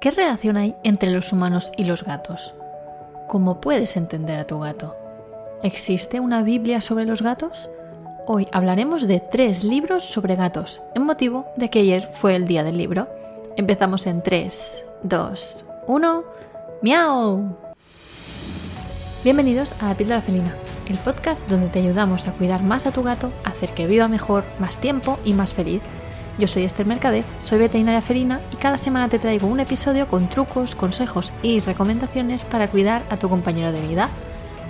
[0.00, 2.54] ¿Qué relación hay entre los humanos y los gatos?
[3.26, 4.94] ¿Cómo puedes entender a tu gato?
[5.64, 7.68] ¿Existe una Biblia sobre los gatos?
[8.28, 12.62] Hoy hablaremos de tres libros sobre gatos, en motivo de que ayer fue el día
[12.62, 13.08] del libro.
[13.56, 16.24] Empezamos en 3, 2, 1.
[16.80, 17.56] ¡Miau!
[19.24, 20.54] Bienvenidos a La Píldora Felina,
[20.88, 24.44] el podcast donde te ayudamos a cuidar más a tu gato, hacer que viva mejor,
[24.60, 25.82] más tiempo y más feliz
[26.38, 30.30] yo soy Esther Mercadez, soy veterinaria felina y cada semana te traigo un episodio con
[30.30, 34.08] trucos, consejos y recomendaciones para cuidar a tu compañero de vida.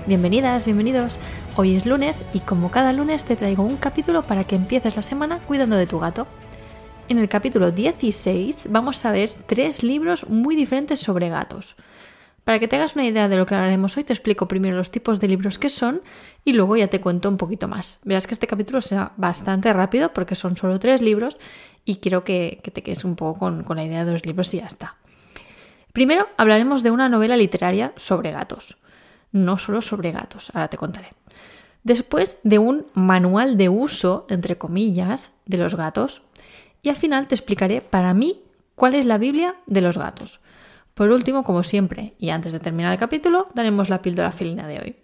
[0.07, 1.19] Bienvenidas, bienvenidos.
[1.57, 5.03] Hoy es lunes y como cada lunes te traigo un capítulo para que empieces la
[5.03, 6.27] semana cuidando de tu gato.
[7.11, 11.77] En el capítulo 16 vamos a ver tres libros muy diferentes sobre gatos.
[12.49, 14.91] Para que te hagas una idea de lo que hablaremos hoy, te explico primero los
[14.91, 16.01] tipos de libros que son
[16.47, 18.01] y luego ya te cuento un poquito más.
[18.05, 21.37] Verás que este capítulo será bastante rápido porque son solo tres libros
[21.85, 24.61] y quiero que, te quedes un poco con, con la idea de los libros y
[24.61, 24.97] ya está.
[25.93, 28.79] Primero hablaremos de una novela literaria sobre gatos.
[29.31, 31.09] No solo sobre gatos, ahora te contaré.
[31.85, 36.23] Después de un manual de uso, entre comillas, de los gatos.
[36.81, 38.41] Y al final te explicaré para mí
[38.75, 40.41] cuál es la Biblia de los gatos.
[40.99, 44.81] Por último, como siempre, y antes de terminar el capítulo, daremos la píldora felina de
[44.81, 44.97] hoy.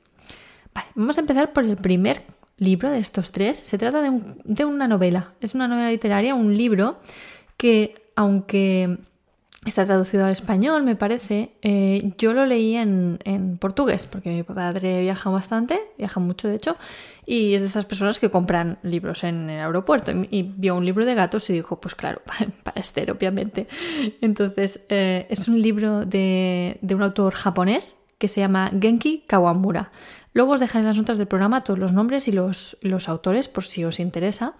[0.96, 2.22] Vamos a empezar por el primer
[2.56, 3.58] libro de estos tres.
[3.58, 6.98] Se trata de una novela, es una novela literaria, un libro
[7.56, 8.98] que, aunque
[9.64, 11.52] Está traducido al español, me parece.
[11.62, 13.18] Eh, yo lo leí en,
[13.58, 16.76] portugués, porque mi padre viaja bastante, viaja mucho de hecho,
[17.24, 20.12] y es de esas personas que compran libros en el aeropuerto.
[20.30, 22.20] Y, vio un libro de gatos y dijo, pues claro,
[22.62, 23.66] para Esther, obviamente.
[24.20, 29.92] Entonces, eh, es un libro de, un autor japonés que se llama Genki Kawamura.
[30.34, 32.76] Luego os dejaré en las notas del programa todos los nombres y los,
[33.08, 34.54] autores por si os interesa.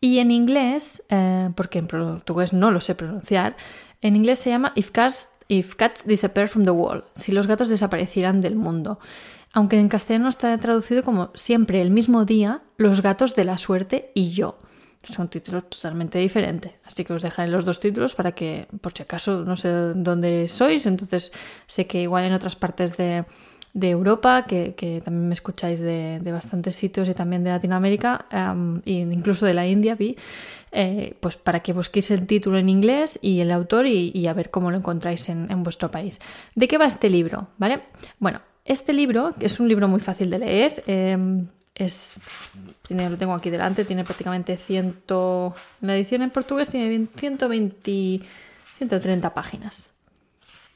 [0.00, 3.54] Y en inglés, eh, porque en portugués no lo sé pronunciar,
[4.02, 7.68] en inglés se llama If Cats, If Cats Disappear from the Wall, si los gatos
[7.68, 8.98] desaparecieran del mundo.
[9.52, 14.10] Aunque en castellano está traducido como siempre el mismo día, los gatos de la suerte
[14.14, 14.58] y yo.
[15.02, 16.72] Son títulos totalmente diferentes.
[16.84, 20.48] Así que os dejaré los dos títulos para que, por si acaso, no sé dónde
[20.48, 21.32] sois, entonces
[21.66, 23.24] sé que igual en otras partes de,
[23.74, 28.26] Europa, que, también me escucháis de, bastantes sitios y también de Latinoamérica,
[28.84, 30.16] e incluso de la India, vi,
[30.72, 34.50] eh, pues para que busquéis el título en inglés y el autor y, a ver
[34.50, 36.20] cómo lo encontráis en, vuestro país.
[36.54, 37.48] ¿De qué va este libro?
[37.58, 37.82] ¿Vale?
[38.18, 40.84] Bueno, este libro es un libro muy fácil de leer.
[40.86, 41.44] Eh,
[41.74, 42.16] es,
[42.88, 45.02] lo tengo aquí delante, tiene prácticamente 100,
[45.80, 48.20] la edición en portugués tiene 120,
[48.78, 49.92] 130 páginas.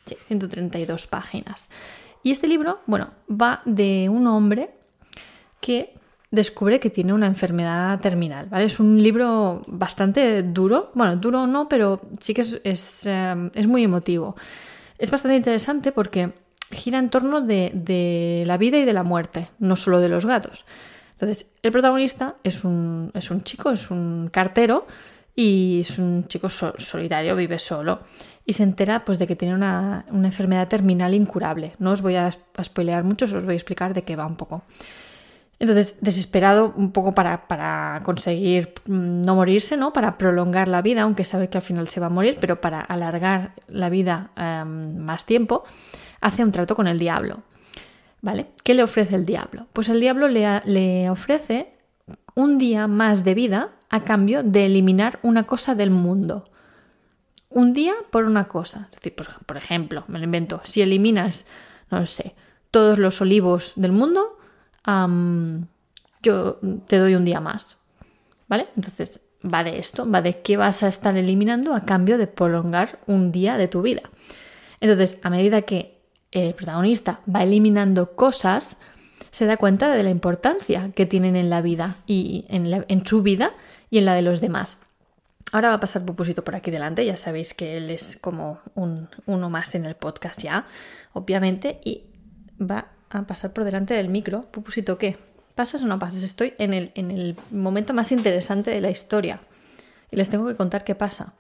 [0.07, 1.69] Sí, 132 páginas.
[2.27, 4.71] Y este libro, bueno, va de un hombre
[5.61, 5.95] que
[6.29, 8.65] descubre que tiene una enfermedad terminal, ¿vale?
[8.65, 14.35] Es un libro bastante duro, bueno, duro no, pero sí que es, em, muy emotivo.
[14.99, 16.33] Es bastante interesante porque
[16.73, 20.65] gira en torno de, la vida y de la muerte, no solo de los gatos.
[21.13, 24.89] Entonces, el protagonista es un, es un chico, es un cartero
[25.37, 28.01] y es un chico solitario, vive solo
[28.47, 31.75] y se entera pues, de que tiene una, enfermedad terminal incurable.
[31.79, 34.37] No os voy a, a spoilear mucho, os voy a explicar de qué va un
[34.37, 34.63] poco.
[35.59, 39.93] Entonces, desesperado un poco para, conseguir mm, no morirse, ¿no?
[39.93, 42.81] Para prolongar la vida, aunque sabe que al final se va a morir, pero para
[42.81, 45.65] alargar la vida em, más tiempo,
[46.21, 47.43] hace un trato con el diablo.
[48.21, 48.49] ¿Vale?
[48.65, 49.67] ¿Qué le ofrece el diablo?
[49.73, 51.75] Pues el diablo le, le ofrece
[52.35, 56.51] un día más de vida a cambio de eliminar una cosa del mundo.
[57.57, 58.87] Un día por una cosa.
[58.91, 61.47] Es decir, por, ejemplo, me lo invento, si eliminas,
[61.91, 62.35] no sé,
[62.71, 64.37] todos los olivos del mundo,
[66.23, 67.79] yo te doy un día más.
[68.47, 68.69] ¿Vale?
[68.77, 72.99] Entonces, va de esto, va de qué vas a estar eliminando a cambio de prolongar
[73.07, 74.03] un día de tu vida.
[74.81, 76.03] Entonces, a medida que
[76.33, 78.77] el protagonista va eliminando cosas,
[79.31, 83.55] se da cuenta de la importancia que tienen en la vida y en, su vida
[83.89, 84.77] y en la de los demás.
[85.53, 89.09] Ahora va a pasar Pupusito por aquí delante, ya sabéis que él es como un,
[89.27, 90.67] uno más en el podcast ya,
[91.13, 92.05] obviamente, y
[92.61, 94.43] va a pasar por delante del micro.
[94.51, 95.17] Pupusito, ¿qué?
[95.55, 96.23] ¿Pasas o no pasas?
[96.23, 99.41] Estoy en el, en el momento más interesante de la historia.
[100.11, 101.33] Y les tengo que contar qué pasa.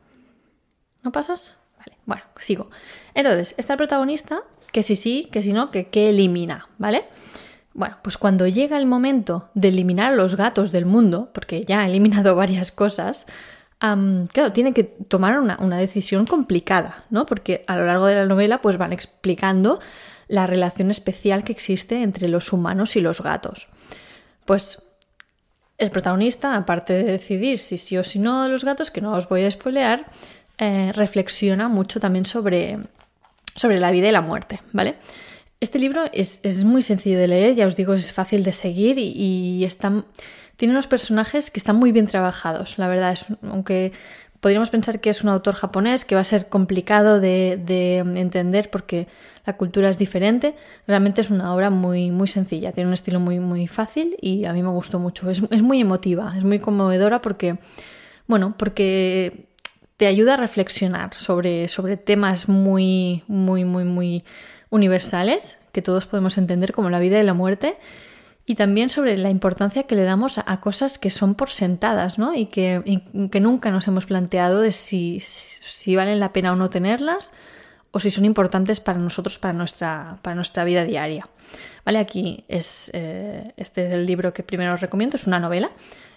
[1.02, 1.56] ¿No pasas?
[1.78, 2.70] Vale, bueno, sigo.
[3.14, 4.42] Entonces, está el protagonista,
[4.72, 7.04] que sí sí, que si no, que, que elimina, ¿vale?
[7.74, 11.80] Bueno, pues cuando llega el momento de eliminar a los gatos del mundo, porque ya
[11.80, 13.26] ha eliminado varias cosas,
[13.78, 17.26] claro, tiene que tomar una, una, decisión complicada, ¿no?
[17.26, 19.80] Porque a lo largo de la novela pues van explicando
[20.28, 23.68] la relación especial que existe entre los humanos y los gatos.
[24.44, 24.82] Pues
[25.78, 29.28] el protagonista, aparte de decidir si sí o si no los gatos, que no os
[29.28, 30.06] voy a spoilear,
[30.58, 32.78] eh, reflexiona mucho también sobre,
[33.54, 34.96] sobre la vida y la muerte, ¿vale?
[35.60, 39.64] Este libro es, muy sencillo de leer, ya os digo, es fácil de seguir y,
[40.56, 43.92] tiene unos personajes que están muy bien trabajados, la verdad, es, aunque
[44.40, 48.70] podríamos pensar que es un autor japonés que va a ser complicado de, de, entender
[48.70, 49.08] porque
[49.44, 50.54] la cultura es diferente.
[50.86, 54.52] Realmente es una obra muy, muy sencilla, tiene un estilo muy, muy fácil y a
[54.52, 55.30] mí me gustó mucho.
[55.30, 57.58] Es, es muy emotiva, es muy conmovedora porque,
[58.26, 59.48] bueno, porque
[59.96, 64.24] te ayuda a reflexionar sobre, sobre temas muy, muy, muy, muy
[64.70, 67.78] universales que todos podemos entender como la vida y la muerte
[68.46, 72.32] y también sobre la importancia que le damos a, cosas que son por sentadas, ¿no?
[72.32, 73.02] Y que,
[73.32, 77.32] que nunca nos hemos planteado de si, si, valen la pena o no tenerlas
[77.90, 81.28] o si son importantes para nosotros, para nuestra, para nuestra vida diaria.
[81.84, 85.70] Vale, aquí es, eh, este es el libro que primero os recomiendo, es una novela,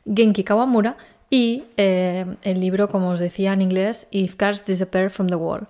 [0.06, 0.98] Genki Kawamura,
[1.32, 5.68] y eh, el libro, como os decía en inglés, If Cars Disappear from the Wall.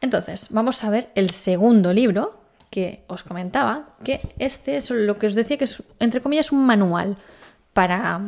[0.00, 2.41] Entonces, vamos a ver el segundo libro,
[2.72, 6.64] que os comentaba, que este es lo que os decía que es, entre comillas, un
[6.64, 7.18] manual
[7.74, 8.18] para,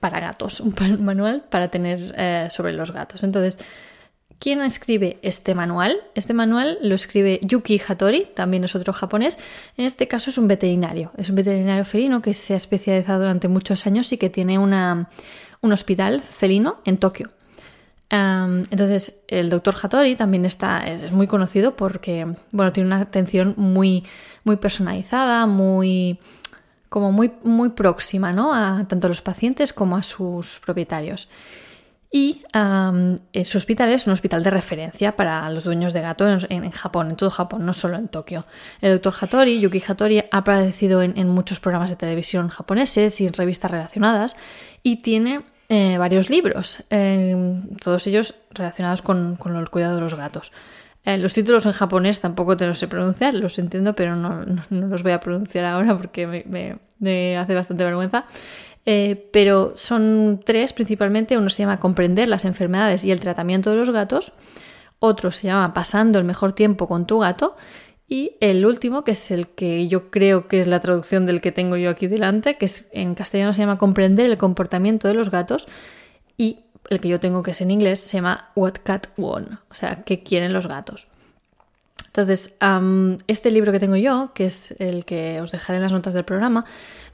[0.00, 0.74] para gatos, un
[1.04, 3.22] manual para tener eh, sobre los gatos.
[3.22, 3.60] Entonces,
[4.40, 5.96] ¿quién escribe este manual?
[6.16, 9.38] Este manual lo escribe Yuki Hattori, también es otro japonés.
[9.76, 13.46] En este caso es un veterinario, es un veterinario felino que se ha especializado durante
[13.46, 15.10] muchos años y que tiene una,
[15.60, 17.30] un hospital felino en Tokio
[18.08, 24.04] entonces, el doctor Hattori también está, es, muy conocido porque, bueno, tiene una atención muy,
[24.44, 26.18] muy personalizada, muy,
[26.88, 28.54] como muy, muy próxima, ¿no?
[28.54, 31.28] A tanto a los pacientes como a sus propietarios.
[32.12, 32.42] Y
[33.44, 37.16] su hospital es un hospital de referencia para los dueños de gato en, Japón, en
[37.16, 38.46] todo Japón, no solo en Tokio.
[38.80, 43.26] El doctor Hattori, Yuki Hattori, ha aparecido en, en muchos programas de televisión japoneses y
[43.26, 44.36] en revistas relacionadas
[44.82, 50.52] y tiene eh, varios libros, eh, todos ellos relacionados con, el cuidado de los gatos.
[51.04, 54.40] Eh, los títulos en japonés tampoco te los sé pronunciar, los entiendo, pero no,
[54.70, 58.26] los voy a pronunciar ahora porque me, hace bastante vergüenza.
[59.32, 61.36] pero son tres principalmente.
[61.36, 64.32] Uno se llama Comprender las enfermedades y el tratamiento de los gatos.
[65.00, 67.56] Otro se llama Pasando el mejor tiempo con tu gato.
[68.08, 71.50] Y el último, que es el que yo creo que es la traducción del que
[71.50, 75.30] tengo yo aquí delante, que es, en castellano se llama Comprender el comportamiento de los
[75.30, 75.66] gatos.
[76.36, 79.74] Y el que yo tengo, que es en inglés, se llama What Cat Want, o
[79.74, 81.08] sea, ¿qué quieren los gatos?
[82.06, 82.56] Entonces,
[83.26, 86.24] este libro que tengo yo, que es el que os dejaré en las notas del
[86.24, 86.64] programa,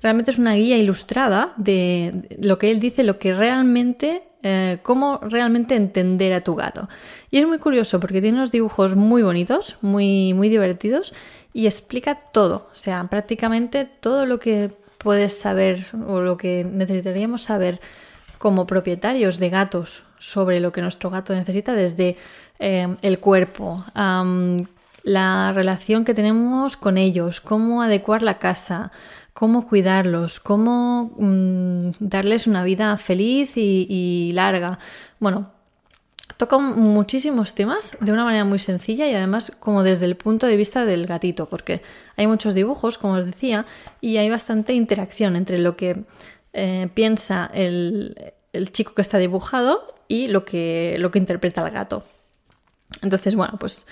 [0.01, 5.19] realmente es una guía ilustrada de lo que él dice, lo que realmente eh, cómo
[5.23, 6.89] realmente entender a tu gato.
[7.31, 11.15] Y es muy curioso porque tiene unos dibujos muy bonitos, muy, muy divertidos
[11.53, 17.43] y explica todo, o sea, prácticamente todo lo que puedes saber o lo que necesitaríamos
[17.43, 17.81] saber
[18.39, 22.17] como propietarios de gatos sobre lo que nuestro gato necesita desde
[22.59, 23.85] eh, el cuerpo,
[25.05, 28.93] la relación que tenemos con ellos, cómo adecuar la casa,
[29.33, 34.79] cómo cuidarlos, cómo mm, darles una vida feliz y, larga.
[35.21, 35.51] Bueno,
[36.37, 40.57] toca muchísimos temas de una manera muy sencilla y además como desde el punto de
[40.57, 41.83] vista del gatito, porque
[42.17, 43.67] hay muchos dibujos, como os decía,
[44.01, 46.05] y hay bastante interacción entre lo que
[46.53, 48.35] eh, piensa el,
[48.73, 52.05] chico que está dibujado y lo que, lo que interpreta el gato.
[53.01, 53.87] Entonces, bueno, pues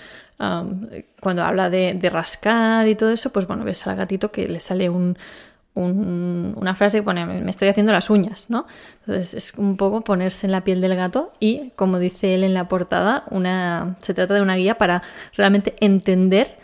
[1.19, 4.89] cuando habla de, rascar y todo eso, pues bueno, ves al gatito que le sale
[4.89, 8.65] una frase que pone, me estoy haciendo las uñas, ¿no?
[9.01, 12.53] Entonces es un poco ponerse en la piel del gato y, como dice él en
[12.53, 15.03] la portada, una, se trata de una guía para
[15.35, 16.57] realmente entender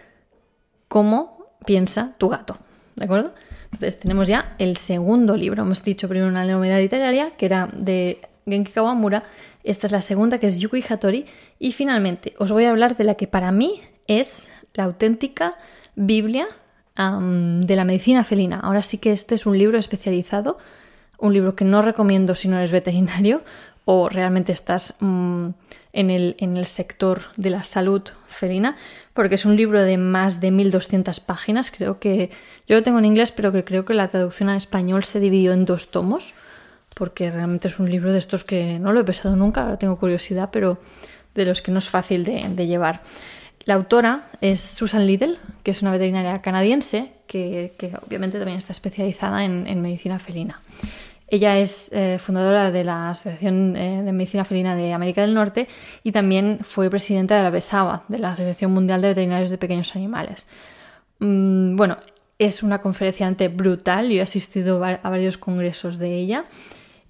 [0.88, 2.58] cómo piensa tu gato,
[2.96, 3.34] ¿de acuerdo?
[3.74, 8.22] Entonces tenemos ya el segundo libro, hemos dicho primero una novedad literaria que era de
[8.48, 9.24] Genki Kawamura,
[9.70, 11.26] esta es la segunda que es Yuki Hattori
[11.60, 15.56] y finalmente os voy a hablar de la que para mí es la auténtica
[15.96, 16.48] Biblia
[16.98, 18.60] de la medicina felina.
[18.60, 20.58] Ahora sí que este es un libro especializado,
[21.20, 23.44] un libro que no recomiendo si no eres veterinario
[23.86, 25.50] o realmente estás mm,
[25.94, 28.76] en, el, en, el, sector de la salud felina,
[29.14, 31.72] porque es un libro de más de 1200 páginas.
[31.72, 32.32] Creo que
[32.68, 35.54] yo lo tengo en inglés, pero que creo que la traducción a español se dividió
[35.54, 36.34] en dos tomos,
[36.98, 39.98] porque realmente es un libro de estos que no lo he pesado nunca, ahora tengo
[39.98, 40.80] curiosidad, pero
[41.36, 43.02] de los que no es fácil de, llevar.
[43.66, 47.72] La autora es Susan Liddell, que es una veterinaria canadiense que,
[48.04, 50.62] obviamente también está especializada en, medicina felina.
[51.28, 55.68] Ella es eh, fundadora de la Asociación eh, de Medicina Felina de América del Norte
[56.02, 59.94] y también fue presidenta de la BESABA, de la Asociación Mundial de Veterinarios de Pequeños
[59.96, 60.48] Animales.
[61.20, 61.98] Mm, bueno,
[62.40, 66.46] es una conferenciante brutal, yo he asistido a varios congresos de ella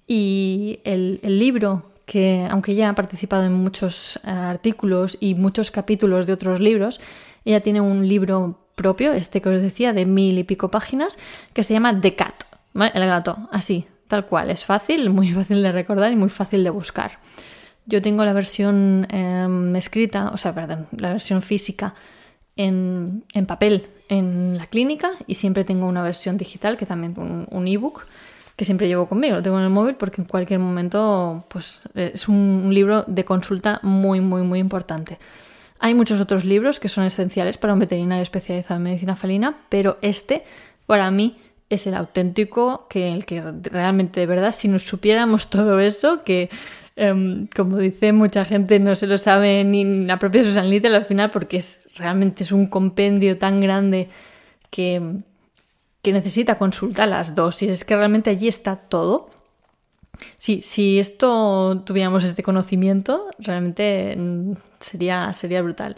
[0.08, 6.26] y el, libro que aunque ya ha participado en muchos eh, artículos y muchos capítulos
[6.26, 6.98] de otros libros,
[7.44, 11.18] ella tiene un libro propio, este que os decía, de mil y pico páginas,
[11.52, 14.50] que se llama The Cat, el gato, así, tal cual.
[14.50, 17.18] Es fácil, muy fácil de recordar y muy fácil de buscar.
[17.84, 21.94] Yo tengo la versión em, escrita, o sea, perdón, la versión física
[22.56, 27.68] en, papel en la clínica y siempre tengo una versión digital, que también un, un
[27.68, 28.06] ebook
[28.58, 32.28] que siempre llevo conmigo, lo tengo en el móvil porque en cualquier momento pues, es
[32.28, 35.18] un libro de consulta muy, muy, muy importante.
[35.78, 39.96] Hay muchos otros libros que son esenciales para un veterinario especializado en medicina felina, pero
[40.02, 40.44] este,
[40.84, 41.38] para mí,
[41.70, 46.50] es el auténtico, que el que realmente de verdad, si nos supiéramos todo eso, que
[47.00, 51.04] Em, como dice mucha gente, no se lo sabe ni la propia Susan Little al
[51.04, 54.08] final porque es realmente es un compendio tan grande
[54.70, 55.00] que,
[56.02, 57.70] que necesita consulta las dosis.
[57.70, 59.30] Es que realmente allí está todo.
[60.38, 65.96] Si esto tuviéramos este conocimiento, realmente mm, sería, sería brutal.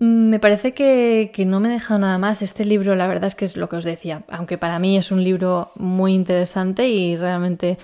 [0.00, 2.42] Mm, me parece que, no me he dejado nada más.
[2.42, 5.12] Este libro, la verdad es que es lo que os decía, aunque para mí es
[5.12, 7.78] un libro muy interesante y realmente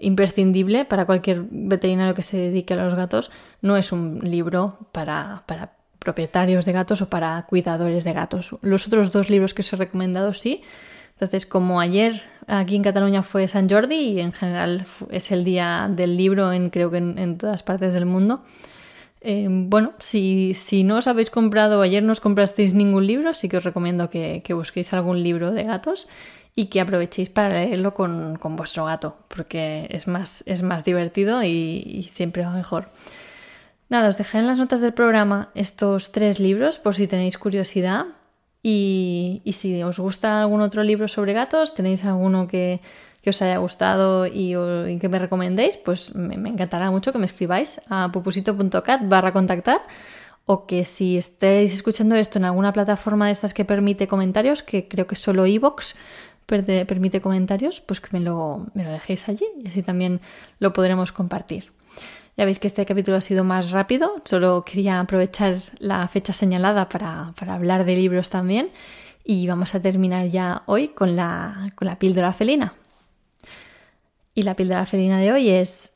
[0.00, 3.30] imprescindible para cualquier veterinario que se dedique a los gatos,
[3.62, 5.72] no es un libro para, para
[6.04, 8.54] propietarios de gatos o para cuidadores de gatos.
[8.62, 10.62] Los otros dos libros que os he recomendado sí.
[11.14, 15.88] Entonces, como ayer aquí en Cataluña fue San Jordi y en general es el día
[15.90, 18.44] del libro en creo que en todas partes del mundo,
[19.26, 23.48] eh, bueno, si, si, no os habéis comprado, ayer no os comprasteis ningún libro, sí
[23.48, 26.08] que os recomiendo que, busquéis algún libro de gatos
[26.54, 32.10] y que aprovechéis para leerlo con, vuestro gato, porque es más, es más divertido y,
[32.12, 32.90] siempre va mejor.
[33.94, 38.06] Nada, os dejé en las notas del programa estos tres libros por si tenéis curiosidad.
[38.60, 42.80] Y, si os gusta algún otro libro sobre gatos, tenéis alguno que,
[43.22, 44.56] que os haya gustado y,
[45.00, 49.82] que me recomendéis, pues me, encantará mucho que me escribáis a pupusito.cat barra contactar
[50.44, 54.88] o que si estáis escuchando esto en alguna plataforma de estas que permite comentarios, que
[54.88, 55.94] creo que solo iVoox
[56.46, 60.20] permite comentarios, pues que me lo dejéis allí y así también
[60.58, 61.70] lo podremos compartir.
[62.36, 66.88] Ya veis que este capítulo ha sido más rápido, solo quería aprovechar la fecha señalada
[66.88, 68.70] para, para hablar de libros también
[69.24, 72.74] y vamos a terminar ya hoy con la, con la píldora felina.
[74.34, 75.92] Y la píldora felina de hoy es,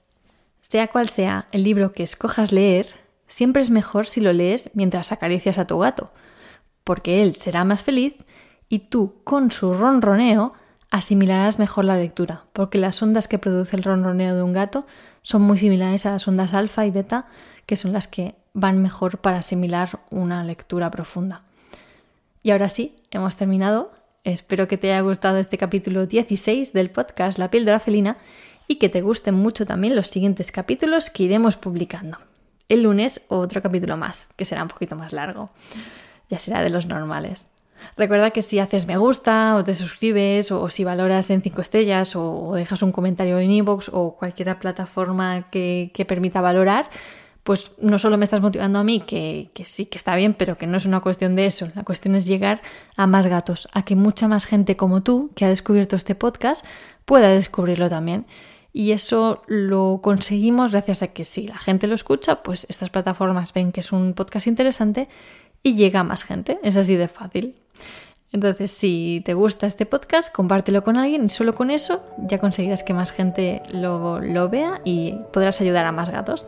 [0.61, 2.95] sea cual sea el libro que escojas leer,
[3.27, 6.13] siempre es mejor si lo lees mientras acaricias a tu gato,
[6.85, 8.15] porque él será más feliz
[8.69, 10.55] y tú, con su ronroneo,
[10.91, 14.87] asimilarás mejor la lectura, porque las ondas que produce el ronroneo de un gato
[15.23, 17.27] son muy similares a las ondas alfa y beta,
[17.67, 21.43] que son las que van mejor para asimilar una lectura profunda.
[22.43, 23.93] Y ahora sí, hemos terminado.
[24.25, 28.17] Espero que te haya gustado este capítulo 16 del podcast La piel de la felina
[28.67, 32.19] y que te gusten mucho también los siguientes capítulos que iremos publicando.
[32.69, 35.51] El lunes otro capítulo más, que será un poquito más largo.
[36.29, 37.49] Ya será de los normales.
[37.97, 42.17] Recuerda que si haces me gusta o te suscribes o, si valoras en 5 estrellas
[42.17, 46.91] o, dejas un comentario en iVoox o cualquier plataforma que permita valorar,
[47.49, 50.67] pues no solo me estás motivando a mí, que, sí que está bien, pero que
[50.67, 51.71] no es una cuestión de eso.
[51.75, 52.61] La cuestión es llegar
[52.95, 56.63] a más gatos, a que mucha más gente como tú, que ha descubierto este podcast,
[57.07, 58.27] pueda descubrirlo también.
[58.75, 63.55] Y eso lo conseguimos gracias a que si la gente lo escucha, pues estas plataformas
[63.55, 65.09] ven que es un podcast interesante
[65.63, 66.59] y llega a más gente.
[66.63, 67.57] Es así de fácil.
[68.33, 72.83] Entonces, si te gusta este podcast, compártelo con alguien y solo con eso ya conseguirás
[72.83, 76.47] que más gente lo, lo vea y podrás ayudar a más gatos.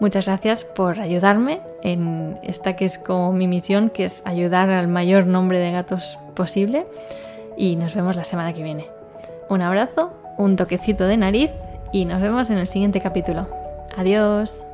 [0.00, 4.88] Muchas gracias por ayudarme en esta que es como mi misión, que es ayudar al
[4.88, 6.86] mayor nombre de gatos posible.
[7.56, 8.88] Y nos vemos la semana que viene.
[9.48, 11.50] Un abrazo, un toquecito de nariz
[11.92, 13.46] y nos vemos en el siguiente capítulo.
[13.96, 14.66] Adiós.